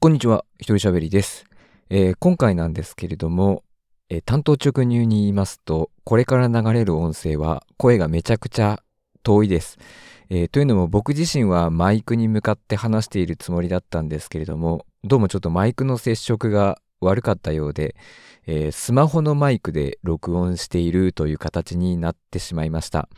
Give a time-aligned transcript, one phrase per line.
[0.00, 1.44] こんにちは、一人喋りです。
[1.90, 3.64] えー今回なんですけれども、
[4.08, 8.80] えー担当直入に言いますと、これから流れる音声は声がめちゃくちゃ
[9.24, 9.76] 遠いです。
[10.30, 17.96] えーというのも僕自身はマイクに向かって話しているつもりだったんですけれども、どうもちょっとマイクの接触が悪かったようで、
[18.46, 23.08] えースマホのマイクで録音しているという形になってしまいました。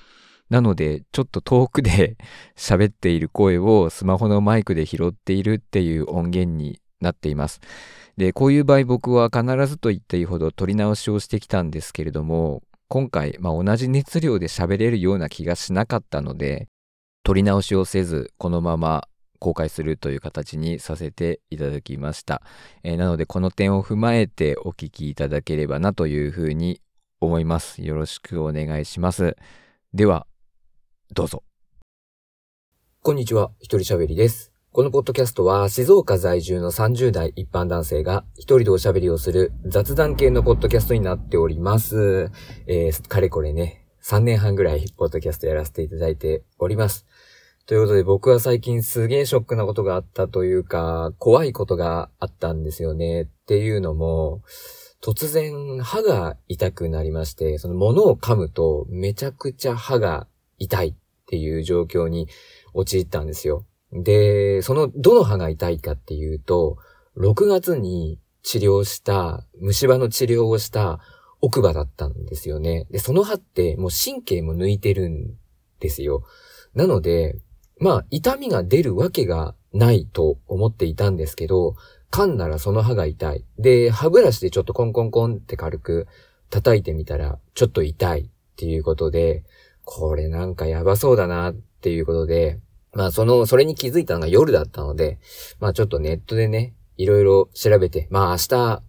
[0.51, 2.17] なので、ちょっと遠くで
[2.57, 7.61] 喋っている声をスマホのマイクで拾っているっていう音源になっています。
[8.17, 16.67] で、こういう場合僕は必ずと言っていいほど撮り直しをしてきたんですけれども、今回、まあ、同じ熱量で喋れるような気がしなかったので、
[17.23, 19.07] 撮り直しをせず、このまま
[19.39, 22.43] 公開するという形にさせていただきました。
[22.83, 26.81] えーなので、この点を踏まえてお聞きいただければなというふうに
[27.21, 27.83] 思います。
[27.83, 29.37] よろしくお願いします。
[29.95, 30.27] では、
[31.13, 31.43] どうぞ。
[33.03, 34.53] こんにちは、一人喋りです。
[34.71, 42.31] このポッドキャストは静岡在住の30代一般男性が一人でおしゃべりをする雑談系のポッドキャストになっております。
[42.69, 47.07] えー、かれこれね、3年半ぐらいポッドキャストやらせていただいております。
[47.67, 53.23] ということで僕は最近すげえショックなことがあったというか、怖いことがあったんですよね。
[53.23, 54.43] っていうのも、
[55.03, 60.29] 突然歯が痛くなりまして、その物を噛むとめちゃくちゃ歯が
[60.61, 60.95] 痛いっ
[61.27, 62.29] ていう状況に
[62.73, 63.67] 陥ったんですよ。
[63.93, 66.79] で、そのどの歯が痛いかっていうと、
[67.17, 71.01] 6月に治療した、虫歯の治療をした
[71.41, 72.87] 奥歯だったんですよね。
[72.91, 75.35] で、その歯ってもう神経も抜いてるん
[75.81, 76.23] ですよ。
[76.75, 77.41] なので、
[77.81, 81.75] まあ、痛みが出るわけがないと思っていたんですけど、
[82.11, 83.45] 噛んだらその歯が痛い。
[83.59, 86.07] で、歯ブラシでちょっとコンコンコンって軽く
[86.51, 89.45] 叩いてみたら、ちょっと痛いっていうことで、
[89.93, 92.61] これなんかやばそうだなっていうことで、
[92.95, 95.19] まあその、それに気づいたのが夜だったので、
[95.59, 98.83] まあちょっとネットでね、いろいろ調べて、まあ明日、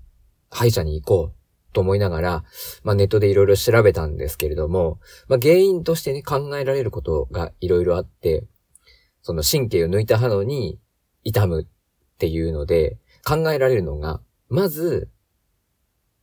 [0.51, 2.43] 歯医者に行こうと思いながら、
[2.83, 8.45] まあネットでいろいろ調べたんですけれども、まあ原因としてね、考えられることがいろいろあって、
[9.23, 10.79] その神経を抜いた歯のに
[11.23, 15.09] 痛むっていうので、考えられるのが、まず、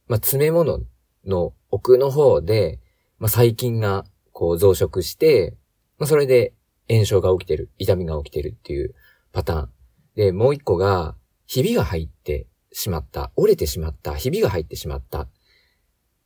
[0.07, 0.83] まあ詰め物
[1.27, 2.79] の奥の方で、
[3.19, 4.05] まあ細菌が
[4.39, 5.57] こう増殖して、
[5.99, 6.55] まあそれで
[6.89, 8.95] 炎症が起きてる、痛みが起きてるっていう
[9.33, 9.71] パターン。
[10.15, 11.17] で、もう一個が、
[11.47, 15.31] ひびが入ってしまった、折れてしまった、ひびが入ってしまったっ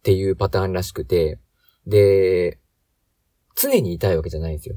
[0.03, 1.39] ていうパターンらしくて、
[1.87, 2.59] で、
[3.57, 4.77] 常に痛いわけじゃないんですよ。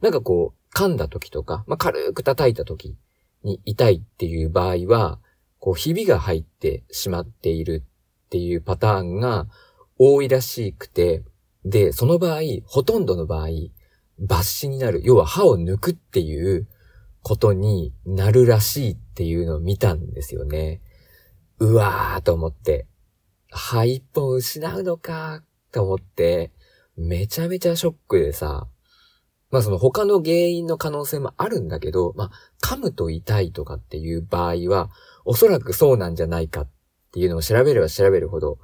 [0.00, 2.96] なんかこう、噛んだ時とか、まあ、軽く叩いた時
[3.42, 5.18] に痛いっていう場合は、
[5.58, 7.82] こう、ひびが入ってしまっている
[8.26, 9.48] っていうパターンが
[9.98, 11.24] 多いらしくて、
[11.66, 13.48] で、その場合、ほとんどの場合、
[14.20, 15.00] 抜歯になる。
[15.02, 16.68] 要は歯を抜くっていう
[17.22, 20.80] ことになるらしいっていうのを見たんですよね。
[21.58, 22.86] うわーと思って。
[23.50, 26.52] 歯一本失うのかと思って、
[26.96, 28.68] めちゃめちゃショックでさ、
[29.50, 32.30] まあその他の原因の可能性もあるんだけど、まあ
[32.62, 34.90] 噛むと痛いとかっていう場合は、
[35.24, 36.68] おそらくそうなんじゃないかっ
[37.12, 38.58] ていうのを調べれば調べるほど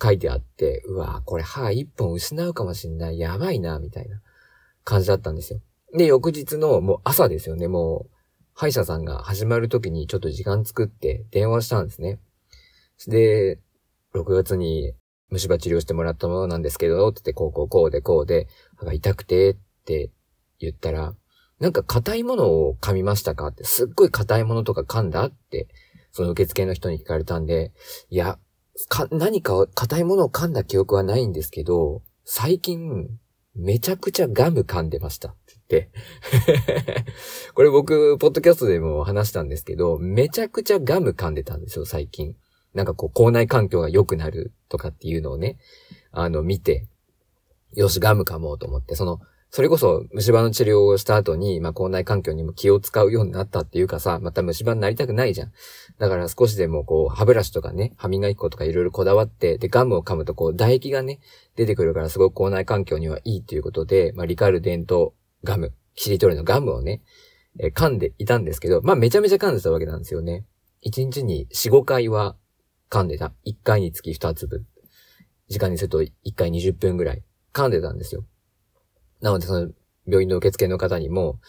[0.00, 3.18] 書いてあって、うわーこれ歯一本失うかもしんない。
[3.18, 4.20] やばいな、みたいな。
[4.84, 5.60] 感じだったんですよ。
[5.92, 8.10] で、翌日のもう朝ですよね、もう、
[8.54, 12.18] 歯医者さんが始まる時にちょっと時間作って電話したんですね。
[13.06, 13.60] で、
[14.14, 14.94] 6月に
[15.30, 20.10] 虫歯治療してもらったものなんですけど、って言って、こうこうこうでこうで、歯が痛くてって
[20.58, 21.14] 言ったら、
[21.60, 23.48] なんか硬いものを噛みましたか？
[23.48, 25.24] って、すっごい硬いものとか噛んだ？
[25.26, 25.68] って、
[26.12, 27.72] その受付の人に聞かれたんで、
[28.10, 28.38] いや、
[28.86, 33.08] か、何か硬いものを噛んだ記憶はないんですけど、最近、
[33.54, 37.04] めちゃくちゃガム噛んでましたって言って。
[37.54, 42.36] これ僕、ポッドキャストでも話したんですけど、めちゃくちゃガム噛んでたんですよ、最近。
[42.74, 45.58] なんかこう、口内環境が良くなるとかっていうのをね、
[46.12, 46.86] あの、見て、
[47.74, 55.52] よし、ガム噛もうと思って、その、それこそ虫歯の治療をした後に、まあ、口内環境にも気を使うようになったっていうかさ、また虫歯になりたくないじゃん。
[55.98, 61.20] だから少しでもこう、歯ブラシとかね、歯磨き粉とかいろいろこだわって、で、ガムを噛むとこう、唾液がね、
[61.56, 65.14] 出てくるからすごく口内環境にはいいっていうことで、まあ、リカルデント
[65.44, 67.02] ガム、キシリトールのガムをね、
[67.58, 70.44] え噛んでいたんですけど、まあ、めちゃめちゃ噛んでたわけなんですよね。
[70.86, 72.36] 1日に4、5回は
[72.90, 73.32] 噛んでた。
[73.46, 74.64] 1回につき2粒。
[75.48, 77.24] 時間にすると1回20分ぐらい
[77.54, 78.24] 噛んでたんですよ。
[79.20, 79.70] なので、その、
[80.06, 81.40] 病院の受付の方にも、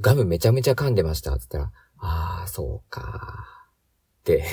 [0.00, 1.34] ガムめちゃめちゃ噛んでました。
[1.34, 3.46] って言ったら、あー、そうか。
[4.20, 4.44] って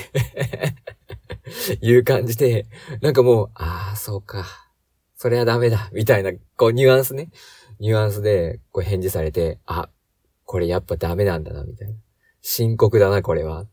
[1.80, 2.66] いう感じで、
[3.00, 4.46] なんかもう、あー、そうか。
[5.16, 5.90] それはダメだ。
[5.92, 7.30] みたいな、こう、ニュアンスね。
[7.80, 9.88] ニュアンスで、こう、返事されて、あ、
[10.44, 11.94] これやっぱダメなんだな、みたいな。
[12.40, 13.62] 深刻だな、これは。
[13.62, 13.68] っ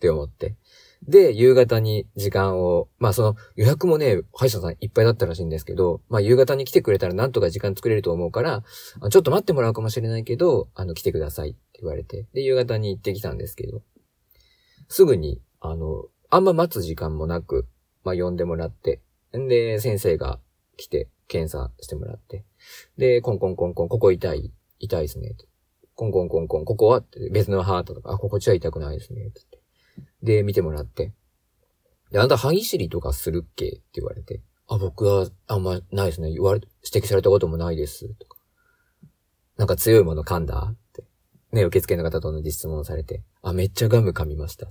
[0.00, 0.56] て思って。
[1.08, 8.62] で、夕方に時間を、まあその予約もね、歯医者さんいっぱいだったらしいんですけど、まあ夕方に来てくれたらなんとか時間作れると思うから、
[9.10, 13.82] ちょっと待ってもらうかもしれないけど、あの、来てくださいって言われて、で、夕方に行ってきたんですけど、
[14.88, 17.66] すぐに、あの、あんま待つ時間もなく、
[18.04, 19.00] まあ呼んでもらって、
[19.36, 20.38] んで、先生が
[20.76, 22.44] 来て、検査してもらって、
[22.98, 25.36] で、コンコンコンコン、ここ痛い痛いですね。
[25.94, 29.26] コンコンコンコン、ここはって別のハートとか、あ、ここっちは痛くないですね。
[29.28, 29.59] って。
[30.22, 31.12] で、見てもらって。
[32.10, 33.66] で、あんた歯ぎしりとかするっけ？
[33.66, 34.42] って言われて。
[34.68, 36.30] あ、僕はあんまないですね。
[36.30, 38.08] 言われ、指摘されたこともないです。
[38.14, 38.36] とか。
[39.56, 40.72] なんか強いもの噛んだ？
[40.72, 41.04] って。
[41.52, 43.22] ね、受付の方との質問されて。
[43.42, 44.68] あ、めっちゃガム噛みました。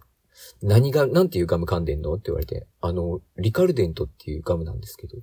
[0.62, 2.14] 何が、なんていうガム噛んでんの？
[2.14, 2.68] って言われて。
[2.82, 5.18] あの、リカルデントっていうガムなんですけど。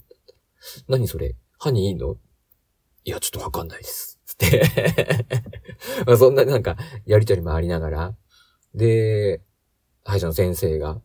[0.89, 1.37] 何それ？
[1.59, 2.17] 歯にいいの？
[3.05, 4.21] いや、ちょっとわかんないです。
[4.27, 5.27] つって
[6.19, 6.77] そんななんか、
[7.07, 8.17] やりとりもありながら。
[8.75, 9.43] で、
[10.07, 11.01] 歯医者の先生が、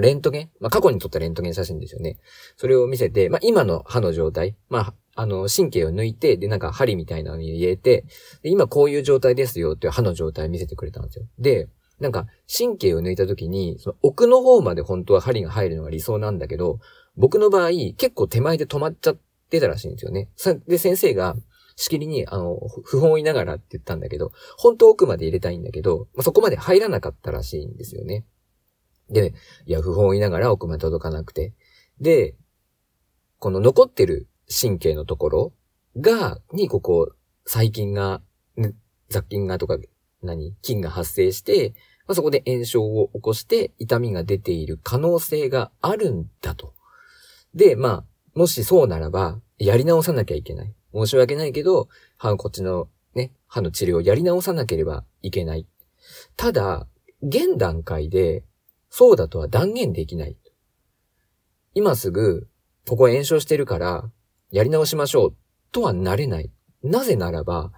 [0.00, 0.50] レントゲン？
[0.58, 2.18] まあ、過去に撮ったレントゲン写真ですよね。
[2.56, 4.56] それを見せて、まあ、今の歯の状態。
[4.68, 8.04] まあ、あの、神経を抜いて、で、なんか針みたいなのに入れて、
[8.42, 11.26] で今こういう状態ですよっていう歯の状態を見せてくれたんですよ。
[11.38, 11.68] で、
[12.00, 16.80] なんか、神経を抜いた時に、その奥の方まで本当は針が入るのが理想なんだけど、
[17.16, 19.18] 僕の場合、結構手前で止まっちゃっ
[19.50, 20.28] てたらしいんですよね。
[20.66, 21.36] で、先生が、
[21.76, 28.24] しきりに、あの、不本を言いながらって言ったんだけど、本当奥まで入れたいんだけど、まあ、そこまで入らなかったらしいんですよね。
[29.10, 29.34] で、
[29.66, 31.54] いや、不本を言いながら奥まで届かなくて。
[32.00, 32.36] で、
[33.38, 35.52] この残ってる神経のところ
[35.98, 37.12] が、にここ、
[37.44, 38.22] 細菌が、
[39.08, 39.78] 雑菌がとか、
[40.22, 40.54] 何？
[40.62, 41.74] 菌が発生して、
[42.06, 46.74] まあ、そこで炎症を起こして痛みが出ている可能性があるんだと。
[47.54, 50.74] で、まあ、もしそうならば、やり直さなきゃいけない。
[50.92, 55.66] 申し訳ないけど、歯こっちのね、歯の治療をやり直さなければいけない。
[56.36, 56.86] ただ、
[57.22, 58.44] 現段階で、
[58.90, 60.36] そうだとは断言できない。
[61.74, 62.48] 今すぐ、
[62.86, 64.10] ここ炎症してるから、
[64.50, 65.36] やり直しましょう、
[65.72, 66.50] とはなれない。
[66.82, 67.72] なぜならば、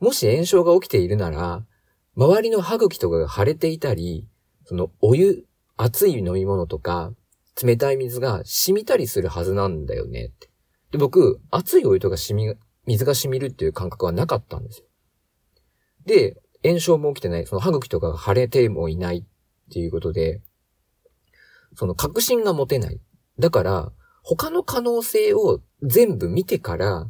[0.00, 1.64] もし炎症が起きているなら、
[2.16, 4.26] 周りの歯茎とかが腫れていたり、
[4.64, 7.12] そのお湯、熱い飲み物とか、
[7.62, 10.32] 冷たい水が染みたりするはずなんだよね。
[10.90, 12.54] で、僕、熱いお湯とか染み、
[12.86, 14.86] 水が染みるっていう感覚はなかったんですよ。
[16.06, 19.24] で、炎症も起きてない、その歯茎とかが腫れてもいないっ
[19.70, 20.42] っていうことで、
[21.76, 23.00] その確信が持てない。
[23.38, 23.92] だから、
[24.24, 27.08] 他の可能性を全部見てから、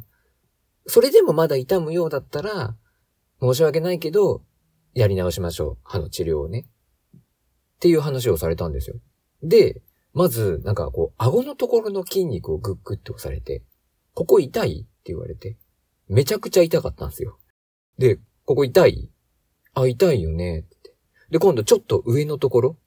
[0.85, 2.77] それでもまだ痛むようだったら、
[3.41, 4.43] 申し訳ないけど、
[4.93, 5.77] やり直しましょう。
[5.83, 6.67] 歯の治療をね。
[7.15, 7.19] っ
[7.79, 8.97] ていう話をされたんですよ。
[9.41, 9.81] で、
[10.13, 13.63] まず、なんかこう、顎のところの筋肉をグッグッと押されて、
[14.13, 15.57] ここ痛いって言われて、
[16.07, 17.39] めちゃくちゃ痛かったんですよ。
[17.97, 19.09] で、ここ痛い？
[19.73, 20.65] あ、痛いよね。
[21.31, 22.77] で、今度ちょっと上のところ、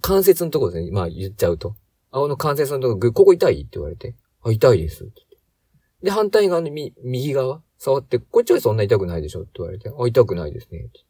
[0.00, 1.74] 関節のところですね、まあ言っちゃうと。
[2.10, 5.10] 顎の関節のところ、ここ痛いって言われて、あ、痛いです。
[6.02, 6.70] で、反対側の
[7.02, 10.80] 右側、触って、こっちはそんな痛くないでしょって言われて、あ、痛くないですね。
[10.80, 11.00] って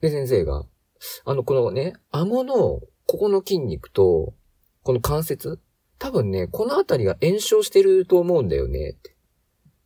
[0.00, 0.66] で、先生が、
[1.24, 4.34] あの、このね、顎のここの筋肉と、
[4.82, 5.60] この関節
[5.98, 9.14] 多分ね、このあたりが炎症してると思うんだよね、って。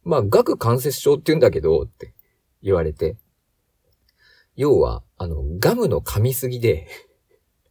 [0.02, 2.14] まあ、顎関節症って言うんだけど、って
[2.62, 3.16] 言われて。
[4.58, 6.88] 要は、あの、ガムの噛みすぎで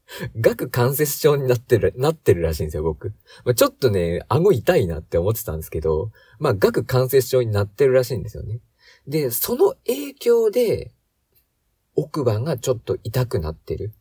[0.42, 3.10] 顎関節症になってる、なってるらしいんですよ、僕。
[3.44, 8.62] まあ、ちょっとね、顎痛いなって思ってたんですけど、まあ、顎関節症になってるらしいんですよね。
[9.06, 10.94] で、その影響で、
[11.94, 13.94] 奥歯がちょっと痛くなってる。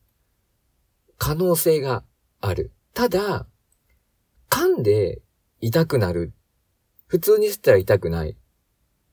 [1.17, 2.05] 可能性が
[2.39, 2.71] ある。
[2.93, 3.47] ただ、
[4.49, 5.21] 噛んで
[5.59, 6.31] 痛くなる。
[7.07, 8.37] 普通に吸ったら痛くない。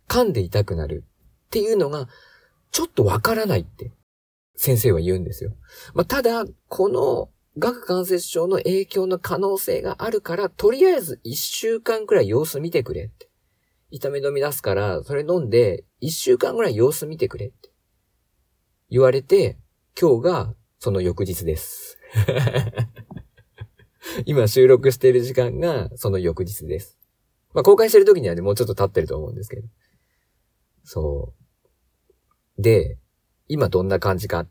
[0.06, 1.02] 噛んで痛くなる。
[1.46, 2.08] っていうのが、
[2.74, 3.92] ちょっとわからないって、
[4.56, 5.52] 先生は言うんですよ。
[5.94, 13.30] まあ、ただ、この、顎関節症の影響の可能性があるから、とりあえず一週間くらい様子見てくれって。
[13.92, 17.70] 痛み止め出すから、それ飲んで、一週間くらい様子見てくれって。
[18.90, 19.56] 言われて、
[19.96, 21.96] 今日がその翌日です。
[24.26, 26.98] 今収録している時間がその翌日です。
[27.52, 29.68] まあ、公開してる時にはね、もうちょっと経ってると思うんですけど。
[30.82, 31.43] そう。
[32.58, 32.98] で、
[33.48, 34.46] 今どんな感じか。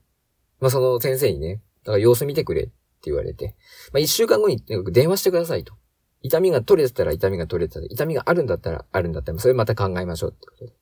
[0.59, 2.73] まあ、その先生にね、だから様子見てくれって
[3.05, 3.55] 言われて、
[3.91, 5.73] まあ、一週間後に電話してくださいと。
[6.21, 10.73] 痛みが取れてたら痛みが取れてたら、痛みがあるんだったらあるんだったら、それまた考えましょうってことで。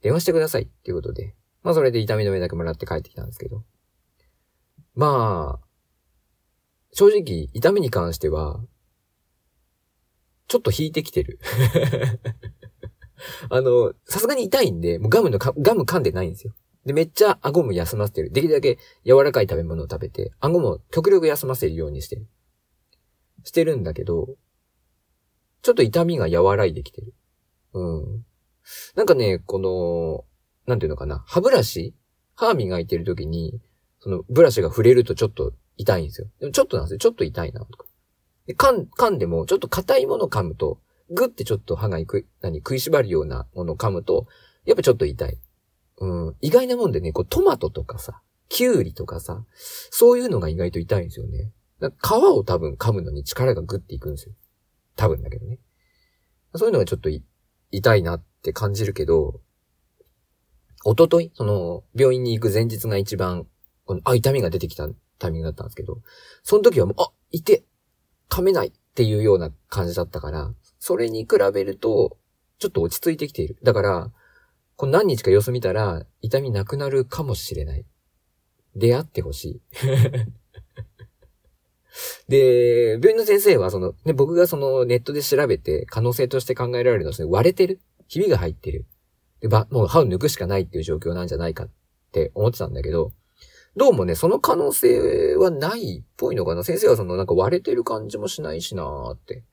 [0.00, 3.64] 電話してくださいっていうことで、まあそれで痛み止めだけもらって帰ってきたんですけど。
[4.94, 5.66] まあ、
[6.92, 8.60] 正直、痛みに関しては、
[10.48, 11.38] ちょっと引いてきてる。
[13.50, 16.54] あの、さすがに痛いんで、もうガムのガム噛んでないんですよ。
[16.84, 18.30] で、めっちゃ顎も休ませてる。
[18.30, 22.26] できるだけ柔らかい食べ物を食べて、顎も極力休ませるようにしてる。
[23.44, 24.28] してるんだけど、
[25.62, 27.14] ちょっと痛みが和らいできてる。
[27.74, 28.24] うん。
[28.96, 30.24] なんかね、この、
[30.66, 31.94] なんていうのかな、歯ブラシ
[32.34, 33.60] 歯磨いてる時に、
[34.00, 36.28] そのブラシが触れるとちょっと痛いんですよ。
[36.40, 36.98] でもちょっとなんですよ。
[36.98, 37.86] ちょっと痛いな、とか。
[38.46, 40.80] で噛ん、噛んでも、ちょっと硬いもの噛むと、
[41.12, 44.26] ぐってちょっと歯が食い、何、食いしばるようなものを噛むと、
[44.64, 45.38] やっぱちょっと痛い。
[45.98, 46.36] うん。
[46.40, 51.52] 意外なもんでね、こうトマトとかさ、キュウリとかさ、そういうのが意外と痛いんですよね。
[51.80, 54.34] 皮を多分噛むのに力がグッていくんですよ。
[54.96, 55.58] 多分だけどね。
[56.54, 57.08] そういうのがちょっと
[57.70, 59.40] 痛いなって感じるけど、
[60.84, 63.46] おととい、その、病院に行く前日が一番、
[63.84, 64.88] この、あ、痛みが出てきた
[65.18, 66.00] タイミングだったんですけど、
[66.42, 67.64] その時はもう、あ、いて、
[68.28, 70.52] 噛めないっていうような感じだったから、
[70.84, 72.18] それに比べると、
[72.58, 73.56] ちょっと落ち着いてきている。
[73.62, 74.10] だから、
[74.74, 77.84] この何日か様子見たら、痛みなくなるかもしれない。
[78.74, 79.60] 出会ってほしい。
[82.28, 87.80] で、病院の先生は、その、ね、僕がそのネットで調べて可能性として考えられるのはですね、割れてる。
[88.08, 88.84] ひびが入ってる。
[89.40, 91.70] で、ば、もう歯を抜くしかないっていう状況なんじゃないかっ
[92.10, 93.12] て思ってたんだけど、
[93.76, 96.64] どうもね、その可能性はないっぽいのかな。
[96.64, 99.44] 先生はそのなんか割れてる感じもしないしなーって、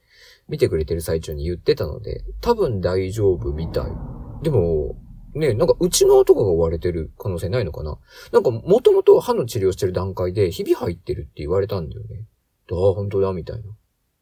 [0.50, 3.86] 見てくれてる最中に言ってたので、多分大丈夫みたい。
[4.44, 4.98] でも、
[5.36, 8.00] ね、なんか内側とかが割れてる可能性ないのかな？
[8.32, 12.26] なんかもともと歯の治療してる段階でひび入ってるって言われたんだよね。
[12.72, 13.64] ああ、本当だ、みたいな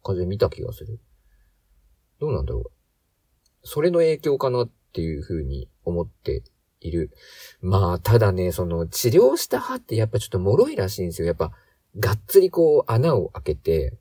[0.04, 1.00] 感じで見た気がする。
[2.20, 2.64] どうなんだろう。
[3.64, 6.44] それの影響かなっていうふうに思って
[6.82, 7.12] いる。
[7.62, 11.28] まあ、ただね、その治療した歯ってやっぱちょっと脆いらしいんですよ。
[11.28, 11.52] やっぱ、
[12.00, 13.98] がっつりこう穴を開けて、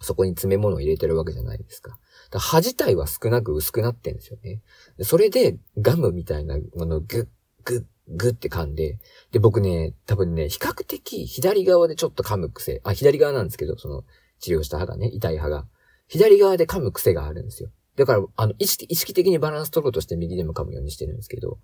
[0.00, 1.98] そこに詰め物を入れてるわけじゃないですか。
[2.30, 4.62] だ歯自体は少なく薄くなってんですよね。
[5.00, 7.26] それでガムみたいなものをグッ、
[7.64, 8.98] グッ、グって噛んで、
[9.32, 14.04] で、僕ね、多分ね、比較的左側でちょっと噛む癖、あ、左側なんですけど、その
[14.40, 15.66] 治療した歯がね、痛い歯が。
[16.06, 17.70] 左側で噛む癖があるんですよ。
[17.96, 21.58] だから、あの、意識意識的にバランス取ろうとして右でも噛むようにしてるんですけど、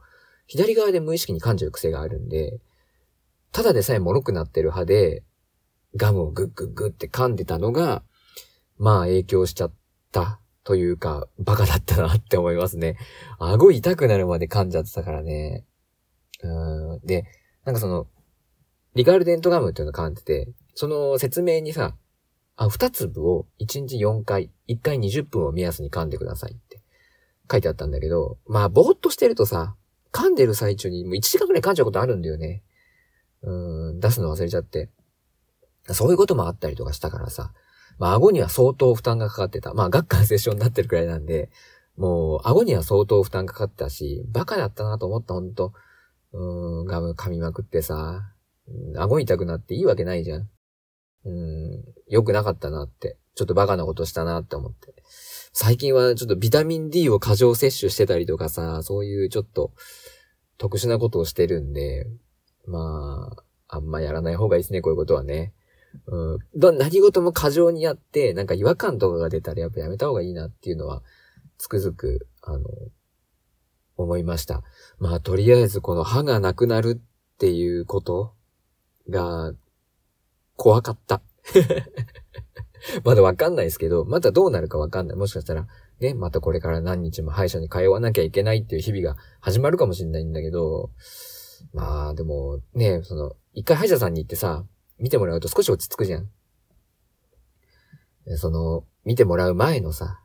[0.47, 2.61] 左側で無意識に噛んじゃう癖があるんで、
[3.53, 5.25] ただでさえ脆くなってる歯で、
[5.97, 8.03] ガムをグッグッグって噛んでたのが、
[8.81, 9.73] まあ影響しちゃっ
[10.11, 12.97] たというか、バカだったなって思いますね。
[13.39, 15.67] 顎痛くなるまで噛んじゃってたからね。
[16.43, 17.01] うん。
[17.05, 17.27] で、
[17.65, 18.07] なんかその、
[18.95, 21.95] リカルデントガムっていうの噛んでて、その説明にさ、
[22.57, 26.81] あ、二粒を1日4回、1回20分を目安に噛んでくださいって
[27.51, 29.77] 書いてあったんだけど、まあ、ぼーっとしてるとさ、
[30.11, 32.63] 噛んでる最中にもう1時間くらい噛んじゃうことあるんだよね。
[33.43, 34.89] うん、出すの忘れちゃって。
[35.89, 37.53] そういうこともあったりとかしたからさ、
[38.01, 39.75] まあ、顎には相当負担がかかってた。
[39.75, 41.51] まあ、顎関節症になってるくらいなんで、
[41.99, 45.75] もう、顎には相当負担かかってたし、バカだったなと思った、ほんと。
[46.33, 48.23] うん、ガム噛みまくってさ、
[48.97, 50.49] 顎痛くなっていいわけないじゃん。
[51.27, 53.19] うん、良くなかったなって。
[53.35, 54.95] ちょっとバカなことしたなって思って。
[55.53, 59.73] 最近はちょっとビタミン D を過剰摂取してたりとかさ、そういうちょっと
[60.57, 62.07] 特殊なことをしてるんで、
[62.67, 63.31] ま
[63.69, 65.53] あ、あんまやらない方がいいですね、こういうことはね。
[66.07, 71.03] うん、何事も過剰にやって、なんか違和感とかが出たらやっぱやめた方がいいなっていうのは、
[71.59, 72.65] つくづく、あの、
[73.97, 74.63] 思いました。
[74.99, 78.35] まあ、とりあえずこの歯がなくなるっていうこと
[79.09, 79.53] が、
[80.57, 81.23] 怖かった。
[83.05, 85.17] まだわかんないですけど、またどうなるかわかんない。
[85.17, 85.67] もしかしたら、
[86.01, 90.91] ね、またこれから何日も歯医者に通わなきゃいけないっていう日々が始まるかもしれないんだけど、
[91.73, 94.65] まあ、でも、ね、その、一回歯医者さんに行ってさ、
[95.01, 96.31] 見てもらうと少し落ち着くじゃん。
[98.37, 100.21] その、見てもらう前のさ、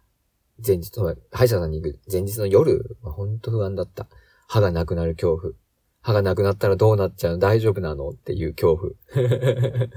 [0.65, 0.91] 前日、
[1.31, 4.07] 歯医者さんに行く前日の夜はほんと不安だった。
[4.47, 5.53] 歯がなくなる恐怖。
[6.01, 7.39] 歯がなくなったらどうなっちゃうの？
[7.39, 8.09] 大丈夫なの？
[8.09, 8.91] っていう恐怖。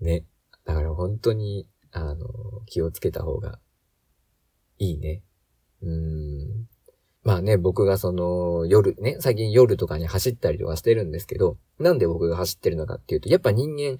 [0.00, 0.24] ね。
[0.64, 2.26] だから本当に、あの、
[2.66, 3.60] 気をつけた方が
[4.78, 5.22] いいね。
[5.82, 6.68] うん。
[7.24, 13.98] まあね、僕がその夜ね、最近夜とかに走ったりとかしてるんですけど、なんで僕が走ってるのかっていうと、やっぱ人間、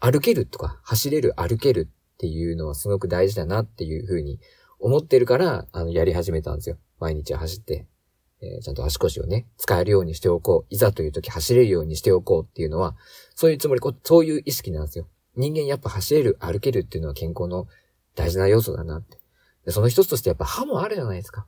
[0.00, 4.40] 歩けるとか、走れる、歩けるっていうのはすごく大事だなっていうふうに
[4.78, 6.78] 思ってるから、あの、やり始めたんですよ。
[6.98, 7.86] 毎日走って、
[8.40, 10.74] えー、ちゃんと足腰をね、使えるようにしておこう。
[10.74, 12.96] いざという時走れるようにしておこうっていうのは、
[13.34, 15.06] そういうつもり、そういう意識なんですよ。
[15.36, 17.66] 人間やっぱ走れる、歩けるっていうのは健康の
[18.14, 19.18] 大事な要素だなって。
[19.66, 21.46] でその一つとしてやっぱ歯もあるじゃないですか。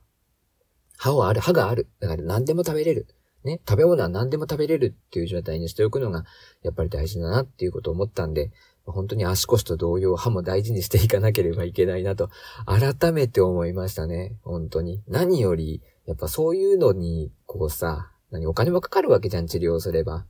[1.03, 1.89] 歯はある、歯がある。
[1.99, 3.07] だから何でも食べれる。
[3.43, 6.23] ね、食べ物は何でも食べれるっていう状態にしておくのが、
[6.61, 8.53] やっぱり大事だなっていうことを思ったんで、
[8.85, 12.29] 本当に足腰と同様、歯も大事にしていかなければいけないなと、
[12.65, 14.37] 改めて思いましたね。
[14.43, 15.03] 本当に。
[15.09, 20.25] 何より、やっぱそういうのに、こうさ、何、お金もかかるわけじゃん、治療すれば。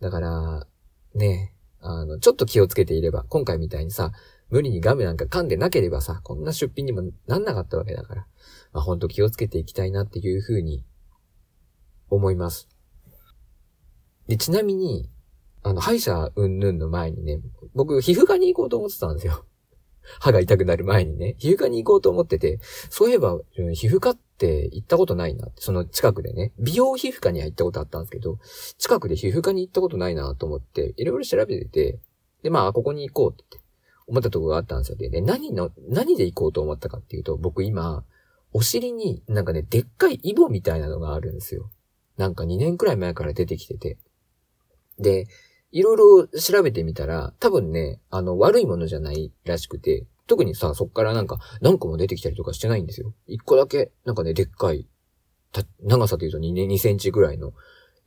[0.00, 0.66] だから、
[1.14, 4.12] ね、あの、ちょっと気をつけていれば、今回みたいにさ、
[4.50, 8.26] 無理にガムなんか噛んでなければさ、こんな出品にもなんなかったわけだから、
[8.72, 10.84] まあほんと気をつけていきたいなっていうふうに
[12.08, 12.68] 思います。
[14.26, 15.10] で、ちなみに、
[15.62, 17.40] あの、歯医者うんぬんの前にね、
[17.74, 19.44] 僕、皮膚科に行こうと思ってたんですよ。
[20.20, 23.38] 歯が痛くなる前にね、皮膚科に行こうと思ってて、そういえば、
[23.74, 28.38] 皮膚科って行ったことないなって、その近くでね、美容皮膚科には行ったことあったんですけど、
[28.78, 32.00] 近くで皮膚科に行ったことないなと思って、いろいろ調べてて、
[32.42, 33.60] で、まあ、ここに行こうって
[34.08, 34.96] 思ったところがあったんですよ。
[34.96, 38.04] で、ね、何の、何で行こうと思ったかっていうと、僕今、
[38.52, 41.70] お尻になんかね、でっかいイボみたいなのがあるんですよ。
[42.16, 43.98] なんか2年くらい前から出てきてて。
[44.98, 45.26] で、
[45.70, 53.14] いろいろ調べてみたら、多分ね、あの、悪いものじゃないらしくて、特にさ、そっからなんか何個も出てきたりとかしてないんですよ。
[53.26, 54.86] 一個だけ、なんかね、でっかい、
[55.82, 57.52] 長さで言うと2、2センチぐらいの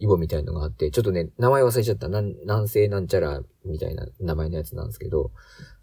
[0.01, 2.09] イボみたいのがあって、ちょっとね、名前忘れちゃった。
[2.09, 5.31] なん、南西なんちゃらみたいな名前のやつなんですけど、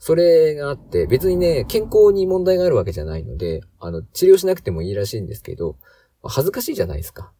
[0.00, 5.78] それがあって、別にね、健康に問題があるわけじゃないので、あの、治療しなくてもいいらしいんですけど、
[6.24, 7.32] 恥ずかしいじゃないですか。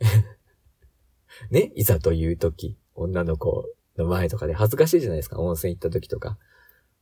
[1.50, 2.78] ね、いざという時。
[2.94, 3.66] 女の子
[3.98, 5.38] の前とかで恥ずかしいじゃないですか。
[5.38, 6.38] 温泉行った時とか。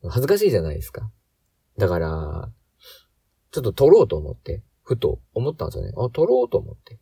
[0.02, 1.08] 恥ずかしいじゃないですか。
[1.78, 2.50] だから、
[3.52, 5.92] ちょっと撮ろうと思って、ふと思ったんですよね。
[5.96, 6.98] あ、撮ろうと思って。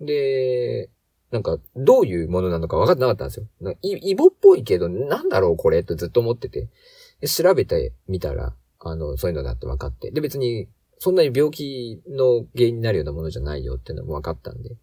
[0.00, 0.90] で、
[1.30, 3.76] なんか、どういうものなのか分かってなかったんですよ。
[3.82, 6.68] イボっぽいけど、なんだろうこれってずっと思ってて。
[7.26, 10.10] 調べてみたら、あの、そういうのだって分かって。
[10.10, 10.68] で、別に、
[10.98, 14.76] そんなに病気の原因になるようなものじゃないよっていうのも分かったんで。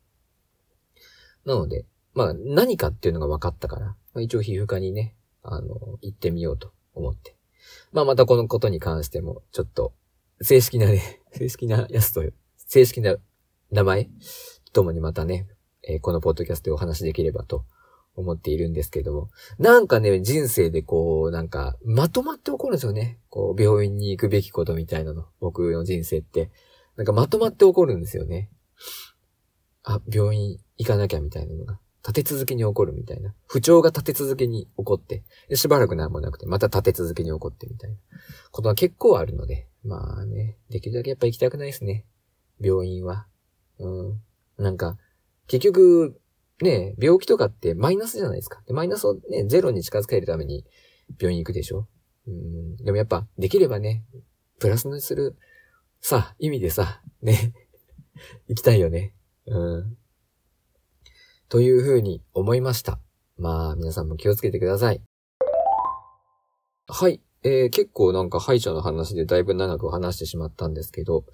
[1.45, 7.35] なので、まあ、何かっていうのが分かったから、まあ、一応皮膚科にね、あの、行ってみようと思って。
[7.91, 9.93] まあ、またこのことに関しても、ちょっと、
[10.41, 12.23] 正式なね、正式なやつと、
[12.57, 13.15] 正式な
[13.71, 14.09] 名前
[14.71, 15.47] ともにまたね、
[15.87, 17.65] えー、このポッドキャストでお話できればと
[18.15, 23.19] 思っているんですけども、なんかね、人生でこう、なんか、まとまって起こるんですよね。
[23.29, 25.25] こう、病院に行くべきことみたいなの。
[25.39, 26.51] 僕の人生って。
[26.96, 28.51] なんかまとまって起こるんですよね。
[29.83, 31.79] あ、病院行かなきゃみたいなのが。
[32.05, 33.33] 立て続けに起こるみたいな。
[33.48, 35.24] 不調が立て続けに起こって、
[35.55, 37.98] しばらく何もなくて、また立て続けに起こってみたいな
[38.51, 42.05] ことが結構あるので、まあね、できるだけやっぱ行きたくないですね。
[42.59, 43.25] 病院は。
[43.79, 44.22] うん。
[44.57, 44.98] なんか、
[45.48, 46.20] 結局、
[46.62, 48.62] ね、病気とかってマイナスじゃないですか。
[48.68, 50.66] でマイナスをね、ゼロに近づけるために
[51.20, 51.88] 病院行くでしょ。
[52.27, 52.75] うん。
[52.77, 54.03] でもやっぱ、できればね、
[54.60, 55.36] プラスにする、
[56.00, 57.53] さ、意味でさ、ね、
[58.48, 59.14] 行きたいよね。
[59.46, 59.98] うん。
[61.50, 63.00] というふうに思いました。
[63.38, 65.01] まあ、皆さんも気をつけてください。
[66.88, 67.22] はい。
[67.44, 71.25] えー、結構なんか歯医者の話でだいぶ長く話してしまったんですけど、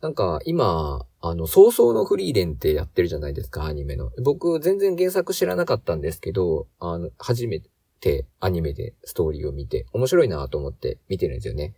[0.00, 4.10] なんか今、あの、早々のフリーレンってやってるじゃないですか、アニメの。
[4.22, 7.62] 僕全然原作知らなかったんですけど、あの、初め
[8.00, 11.74] てアニメでストーリーを見て、面白いなと思って見てるんですよね。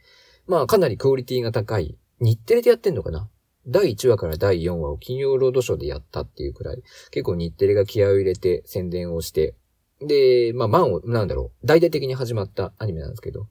[0.47, 1.97] まあ、かなりクオリティが高い。
[2.21, 3.29] 日テレでやってんのかな？
[3.67, 9.55] 第1話から第4話を金曜ロードショーでやったっていうくらい、結構日テレが気合を入れて宣伝をして、
[10.01, 13.49] で、まあ、満を、なんだろう、大々的に始まったアニメなんですけど、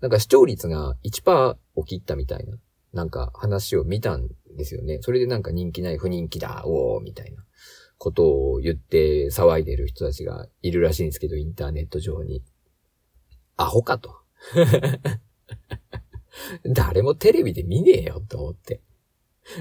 [0.00, 2.56] なんか視聴率が1%を切ったみたいな、
[2.92, 4.98] なんか話を見たんですよね。
[5.02, 7.44] それでなんか人気ない不人気だ、おー、みたいな
[7.98, 12.42] ことを言って騒いでる人たちがいるらしいんですけど、インターネット上に。
[13.56, 14.14] アホかと。
[16.64, 18.80] 誰もテレビで見ねえよと思って。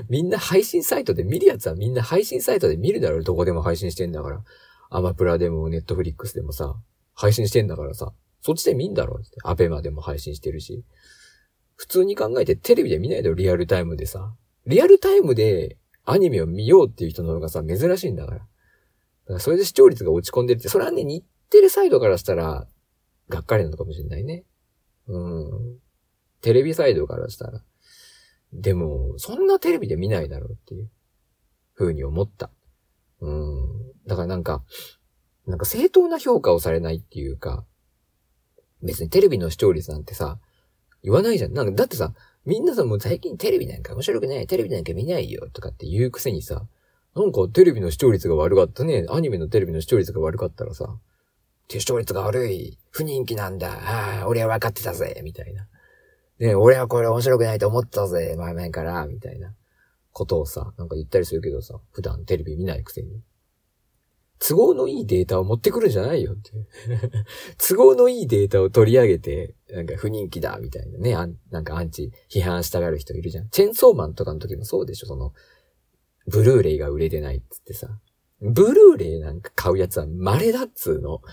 [0.10, 3.24] みんな配信サイトで見るやつはみんな配信サイトで見るだろう。
[3.24, 4.44] どこでも配信してんだから。
[4.90, 6.76] アマプラでもネットフリックスでもさ、
[7.14, 9.38] 配信してんだからさ、そっちで見んだろうって。
[9.44, 10.84] アベマでも配信してるし。
[11.76, 14.36] 普通に考えてテレビで見ないだろ、リアルタイムでさ。
[14.66, 18.40] リアルタイムでアニメを見ようっていう人の方がさ、珍しいんだから。
[18.40, 18.46] か
[19.28, 22.68] らそれで視聴率が落ち込んでるって、それはね、日テレサイドからしたら、
[23.30, 24.46] がっかりなのかもしれないね。
[25.08, 25.80] うん。
[26.42, 27.64] テレビサイドからしたら。
[28.54, 30.90] でも、そんなテレビで見ないだろうっていう、
[31.76, 32.50] 風に思った。
[33.20, 33.94] うん。
[34.06, 34.64] だからなんか、
[35.46, 37.66] なんか正当な評価をされないっていうか、
[38.84, 40.40] 別にテレビの視聴率なんてさ、
[41.04, 41.54] 言わないじゃん。
[41.54, 42.14] なんか、だってさ、
[42.46, 46.66] みんなさ、もう最近テレビなんか面白くない、テレビなんか見ないよ、とかって言うくせにさ、
[47.16, 49.06] なんかテレビの視聴率が悪かったね。
[49.10, 50.98] アニメのテレビの視聴率が悪かったらさ、
[51.70, 55.68] 視聴率が悪い、不人気なんだ、ああ、俺は分かってたぜ、みたいな。
[56.40, 59.54] ね俺はこれ面白くないと思ったぜ、前々から、みたいな
[60.14, 63.22] ことをさ、なんか言ったりするけどさ、普段テレビ見ないくせに。
[64.40, 66.52] 都合のいいデータを持ってくるんじゃないよって
[67.58, 73.50] 都合のいいデータを取り上げて、なんか不人気だ、みたいなね、あなんかアンチ批判したがる人いるじゃん。
[73.50, 75.34] チェンソーマンとかの時もそうでしょ、その、
[76.28, 78.00] ブルーレイが売れてないっつってさ、
[78.42, 81.22] ブルーレイなんか買うやつは稀だっつうの。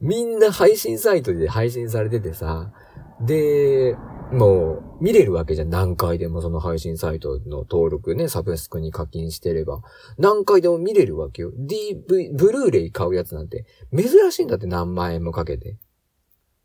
[0.00, 2.72] みんな配信サイトで配信されててさ、
[3.20, 3.96] で、
[4.32, 5.70] もう見れるわけじゃん。
[5.70, 9.82] 何回でもその配信サイトの登録ね、サブスクに課金してれば。
[10.18, 11.52] 何回でも見れるわけよ。
[11.52, 15.78] DV、ブルーレイ買うやつなんて珍しいんだって何万円もかけて。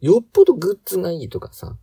[0.02, 1.78] よっぽどグッズがいいとかさ、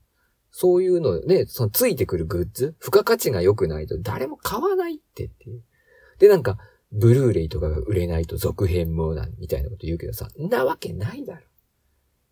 [0.51, 5.63] そういうのね、そのついてくるグッズ、付加価値が良くないと誰も買わないってっていう。
[6.19, 6.59] で、なんか、
[6.93, 11.47] ブルーレイとかが売れないと続編もなん、みたいなこと言うけどさ、なわけないだろ。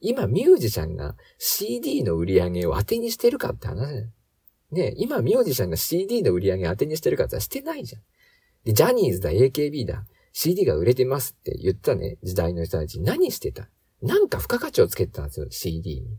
[0.01, 4.11] 今ミュージシャンが CD の売り上げを当てにしてるかって話ね。
[4.71, 8.03] ね今ミュージシャンが CD の売り上げ当てにしてるかってしてないじゃん。
[8.65, 13.69] で、ジャニーズだ、AKB だ、CD が売れてますって言ったね、時代の人たち何してた？
[14.03, 16.19] なんか付加価値をつけてたんですよ、CD に。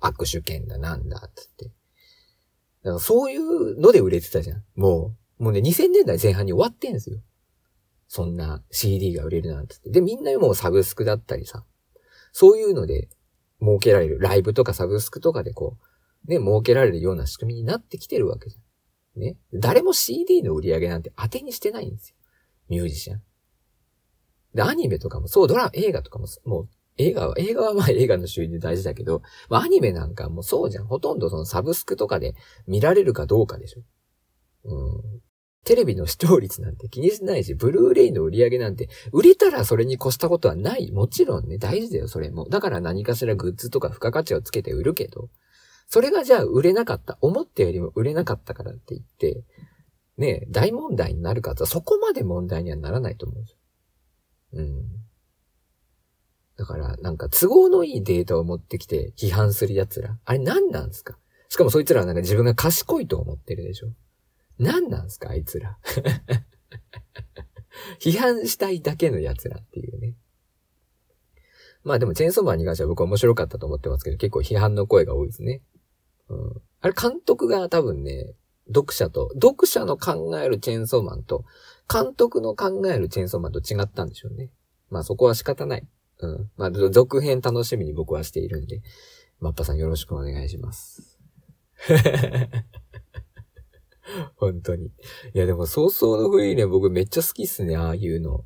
[0.00, 1.64] 握手券だ、なんだ、つって。
[1.66, 4.64] だからそういうので売れてたじゃん。
[4.74, 7.18] もう、もうね、2000年代前半に終わってんすよ。
[8.08, 9.90] そんな CD が売れるなんてって。
[9.90, 11.64] で、みんなもうサブスクだったりさ。
[12.38, 13.08] そういうので
[13.62, 14.18] 儲けられる。
[14.20, 15.78] ライブとかサブスクとかでこ
[16.28, 19.22] う、ね、儲けられるような仕組みになってきてるわけじゃん。
[19.22, 19.38] ね。
[19.54, 22.16] 誰も CD の売り上げなんて当てにしてないんですよ。
[22.68, 23.22] ミュージシャン。
[24.54, 26.68] で、アニメとかも、そう、ドラ、映画とかも、もう、
[26.98, 30.86] 映画は、映画はまあ映画の収入大事だけど、まあアニメなんかもそうじゃん。
[30.86, 32.34] ほとんどそのサブスクとかで
[32.66, 33.82] 見られるかどうかでしょ。
[34.64, 35.22] うん。
[35.66, 40.92] テレビの視聴率なんて気にしないし、ブルーレイの売り上げなんて、売れたらそれに越したことはない。
[40.92, 42.48] もちろんね、大事だよ、それも。
[42.48, 45.28] だから何かしらグッズとか付加価値をつけて売るけど、
[45.88, 47.18] それがじゃあ売れなかった。
[47.20, 49.42] 思ったよりも売れなかったからって言って、
[50.16, 53.34] ね、大問題になるかとそこまで問題にはならないと思
[54.54, 54.58] う。
[54.58, 54.84] うん。
[56.56, 60.16] だから、なんか都合のいいデータを持ってきて批判する奴ら。
[60.24, 61.18] あれ何なんですか？
[61.48, 63.88] しかもそいつらはなんか自分が賢いと思ってるでしょ
[64.58, 65.78] 何なんすかあいつら。
[68.00, 70.14] 批判したいだけの奴らっていうね。
[71.84, 75.62] まあでもチェーンソーマンに関しては僕は面白かったと思ってますけど、結構批判の声が多いですね。
[76.28, 76.62] うん。
[76.80, 78.34] あれ監督が多分ね、
[78.68, 81.44] 読者と、読者の考えるチェーンソーマンと、
[81.92, 84.50] 監督の考えるチェーンソーマンと違ったんでしょうね。
[84.90, 85.86] まあそこは仕方ない。
[86.18, 86.50] うん。
[86.56, 88.82] まあ続編楽しみに僕はしているんで、
[89.38, 91.20] マッパさんよろしくお願いします。
[94.36, 94.86] 本当に。
[94.86, 94.90] い
[95.34, 98.44] やでも早々のフリーレン僕めっちゃ好きっすね、ああいうの。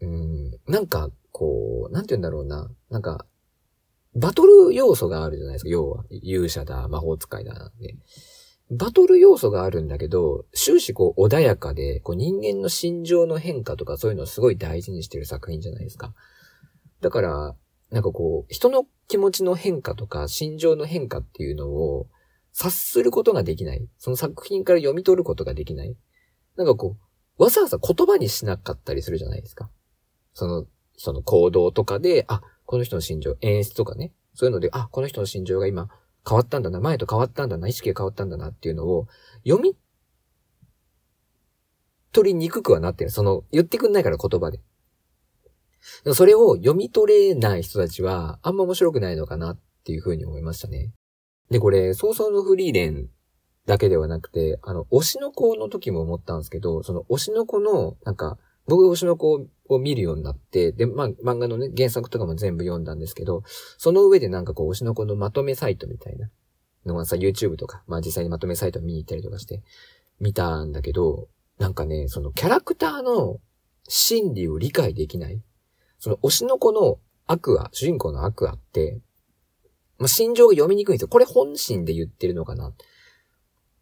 [0.00, 0.58] うん。
[0.66, 2.70] なんか、こう、なんて言うんだろうな。
[2.90, 3.26] なんか、
[4.14, 6.04] バトル要素があるじゃないですか、要は。
[6.10, 7.96] 勇者だ、魔法使いだなんで。
[8.70, 16.14] バトル要素があるんだけど、終始こう穏やかで、こう人間の心情の変化とかそういうのをすごい大事にしてる作品じゃないですか。
[17.00, 17.54] だから、
[17.90, 22.08] なんかこう、人の気持ちの変化とか心情の変化っていうのを
[22.58, 23.86] 察することができない。
[23.98, 25.94] その作品から読み取ることができない。
[26.56, 26.96] なんかこ
[27.38, 29.70] う、わざわざ言葉にしなかったりするじゃないですか。
[30.32, 30.66] その
[30.96, 34.14] 人の行動とかで、あ、この人の心情、演出とかね。
[34.32, 35.90] そういうので、あ、この人の心情が今
[36.26, 39.06] 変わったんだな、前と変わったんだな、意識が変わったんだなっていうのを
[39.46, 39.76] 読み
[42.12, 43.10] 取りにくくはなってる。
[43.10, 44.60] その、言ってくんないから言葉で。
[46.14, 50.90] それを読み取れない人たちは、あんま面白くないのかなっていうふうに思いましたね。
[51.50, 53.08] で、これ、早々のフリーレン
[53.66, 63.42] だけではなくて、あの、推しの子の時も思ったんですけど、その推しの子の、なんか、僕推しの子を見るようになって、で、まあ、漫画のね、原作とかも全部読んだんですけど、
[63.78, 66.30] その上でなんかこう、推しの子のまとめサイトみたいな
[66.84, 69.62] のがさ、YouTube とか、まあ実際にまとめサイト見に行ったりとかして、
[70.18, 71.28] 見たんだけど、
[71.58, 73.38] なんかね、そのキャラクターの
[73.88, 75.40] 心理を理解できない。
[75.98, 79.00] その推しの子の悪ア、主人公の悪アって、
[79.98, 81.08] まあ、心情が読みにくいんですよ。
[81.08, 82.74] これ本心で言ってるのかなっ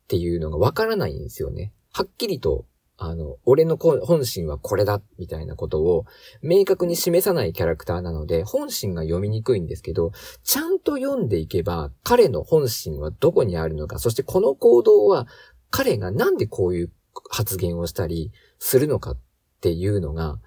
[0.09, 1.73] ていうのがわからないんですよね。
[1.93, 6.07] はっきりとあの、俺の本心はこれだ、みたいなことを
[6.43, 10.13] 明確に示さないキャラクターなので、本心が読みにくいんですけど、
[10.45, 15.27] ちゃんと読んでいけば、彼の本心はどこにあるのか、そしてこの行動は、
[15.71, 16.93] 彼がなんでこういう
[17.31, 19.19] 発言をしたりするのかっ
[19.61, 20.39] ていうのが、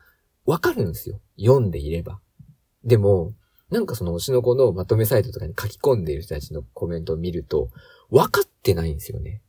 [0.46, 1.20] わかるんですよ。
[1.38, 2.22] 読んでいれば。
[2.86, 3.34] でも、
[3.70, 7.70] なんかその推しの子のまとめサイトとかに書き込んでいる人たちのコメントを見ると、
[8.10, 9.42] わかってないんですよね。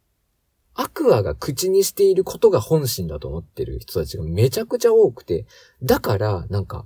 [0.75, 5.47] アクアが口にしていることが本心だと思ってる人たちがめちゃくちゃ多くて、
[5.83, 6.85] だから、なんか、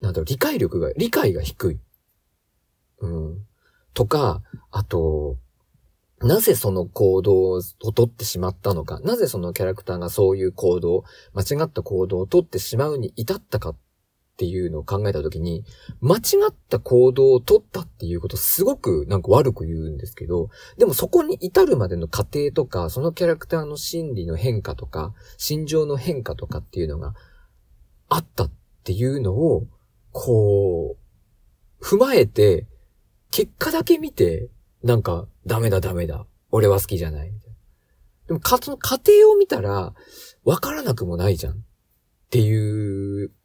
[0.00, 1.80] なんだろ、理解力が、理解が低い。
[3.00, 3.46] うん。
[3.94, 5.36] とか、あと、
[6.20, 11.04] なぜその行動をとってしまったのか、なぜそのキャラクターがそういう行動、
[11.34, 13.76] 間違った行動をとってしまうに至ったかっ
[14.32, 15.64] っていうのを考えたときに、
[16.00, 27.14] 間違った行動を取ったっていうことすごくなんか悪く言うんですけど、でもそこに至るまでの過程とか、そのキャラクターの心理の変化とか、心情の変化とかっていうのが
[28.08, 28.52] あったっ
[28.84, 29.66] ていうのを、
[30.12, 30.96] こ
[31.80, 32.66] う、踏まえて、
[33.30, 34.48] 結果だけ見て、
[34.82, 36.26] なんか、ダメだダメだ。
[36.50, 37.32] 俺は好きじゃない。
[38.28, 39.94] でも、か、その過程を見たら、
[40.44, 41.54] わからなくもないじゃん。
[41.54, 41.56] っ
[42.30, 43.01] ていう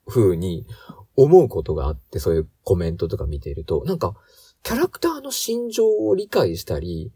[0.08, 0.65] 風に
[1.15, 4.15] 思うことがあって、そういうコメントとか見ていると、なんか、
[4.63, 7.12] キャラクターの心情を理解したり、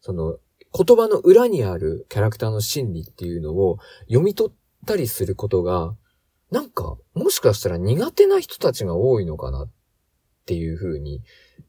[0.00, 0.38] その、
[0.72, 3.78] 言葉の裏にあるキャラクターの心理っていうのを
[4.08, 4.56] 読み取っ
[4.86, 5.96] たりすることが、
[6.50, 9.70] なんか、もしかしたら苦手な人たちが多いのかなっ
[10.44, 11.22] ていう風に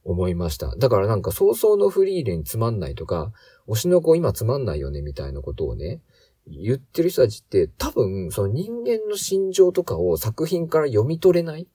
[0.03, 0.75] 思いました。
[0.75, 3.31] だからなんか早々のフリーレンつまんないとか、
[3.67, 6.01] 推しの子今つまんないよねみたいなことをね、
[6.49, 11.67] 言ってる人たちって多分その人間の心情とかを作品から読み取れない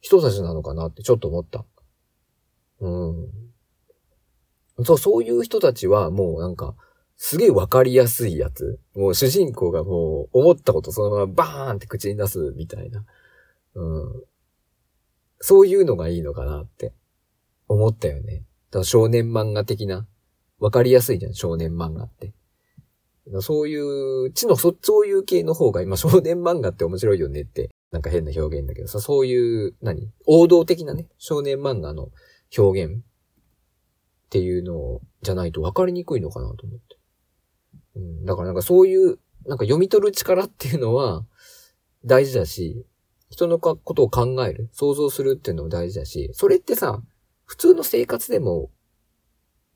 [0.00, 1.64] 人たちなのかなってちょっと思った。
[2.80, 4.84] うん。
[4.84, 6.74] そう、そういう人たちはもうなんか、
[7.16, 8.78] すげえわかりやすいやつ。
[8.94, 13.04] もう主人公がもう思ったことそのままバーンって口に出すみたいな。
[13.74, 14.22] うん。
[15.40, 16.92] そういうのがいいのかなって
[17.66, 18.44] 思ったよね。
[18.70, 20.06] だから少年漫画的な。
[20.60, 22.32] わかりやすいじゃん、少年漫画って。
[23.40, 30.10] そういう、知のそ、そういう系の方が今少年漫画って面白いよねって、なんか変な表現だけどさ、そういう、何？
[30.26, 32.10] 王道的なね、少年漫画の
[32.56, 33.00] 表現っ
[34.30, 36.96] ていうのじゃないと分かりにくいのかなと思って。
[37.96, 41.24] うん、だからなんかそういう、なんか読み取る力っていうのは
[42.04, 42.84] 大事だし、
[43.30, 47.02] 人のことを考える、想像するっていうのも大事だし、それってさ、
[47.44, 48.70] 普通の生活でも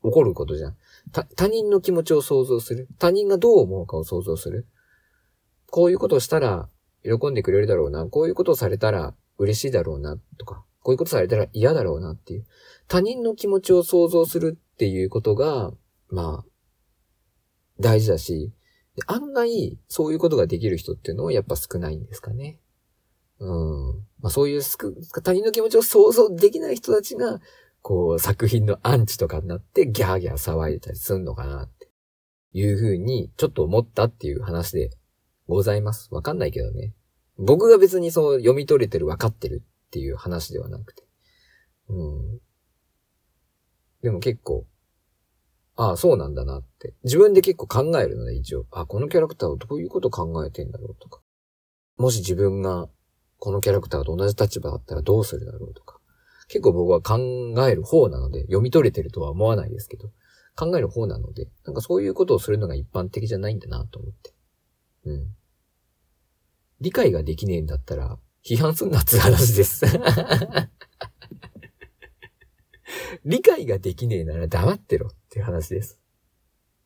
[0.03, 0.77] 起こることじゃん。
[1.11, 2.87] 他人の気持ちを想像する。
[2.97, 4.67] 他人がどう思うかを想像する。
[5.69, 6.69] こういうことをしたら
[7.03, 8.05] 喜んでくれるだろうな。
[8.05, 10.17] こういうことをされたら嬉しいだろうな。
[10.37, 12.45] とか、こういうことされたら嫌だろうなっていう。
[12.87, 15.71] 他人の気持ちを想像するっていうことが、
[16.09, 16.45] まあ、
[17.79, 18.53] 大事だし、
[19.07, 22.59] 案外、そういうことができる人っていうのはやっぱ少ないんですかね。
[23.39, 24.07] うん。
[24.21, 27.41] まあそういうすく他人の気持ちを想像できない人たちが、
[27.83, 31.91] こう、作品のアンチとかになってギャーギャー騒いでたりすんのかなって
[32.53, 34.89] いうふうにちょっと思ったっていう話で
[35.47, 36.07] ございます。
[36.11, 36.95] わかんないけどね。
[37.37, 41.03] 僕が別にそう読み取れてる、わかってるっていう話ではなくて。
[41.89, 42.39] うん。
[44.01, 44.65] でも結構、
[45.75, 46.93] ああ、そうなんだなって。
[47.03, 48.65] 自分で結構考えるので、一応。
[48.71, 51.21] あ、このキャラクターはどういうこと考えてんだろうとか。
[51.97, 52.87] もし自分が
[53.39, 55.99] このキャラクターと同じ立場だったらどうするだろうとか。
[56.47, 57.17] 結構僕は考
[57.67, 60.11] える方なので、読み取れてるとは思わないですけど、
[60.55, 64.33] 考える方なので、なんかそういうことをするのが一般的じゃないんだなと思って。
[65.05, 65.35] うん。
[66.81, 69.85] 理解ができねえんだったら、批判すんなって話です
[73.23, 75.97] 理解ができねえなら黙ってろっていう話です。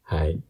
[0.03, 0.41] はい。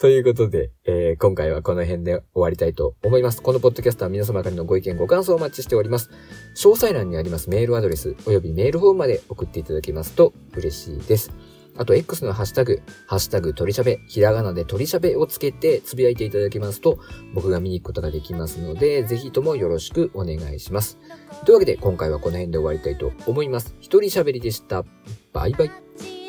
[0.00, 3.42] ということで、えー、今回はこの辺で終わりたいと思います。
[3.42, 6.08] このポッドキャストは皆様からのご意見、ご感想をお待ちしております。
[6.56, 11.30] 詳細欄にありますメールアドレス、およびメールフォームまで送っていただけますと嬉しいです。
[11.76, 16.98] あと、X のハッシュタグ、ハッシュタグ、鳥しゃべ、ひらがなで鳥しゃべをつけてつぶやいていただけますと、
[17.34, 20.96] 僕が見に行くことができますので、ぜひともよろしくお願いします。
[21.44, 23.76] というわけで、今回はこの辺で終わりたいと思います。
[23.80, 24.82] 一人喋りでした。
[25.34, 26.19] バイバイ。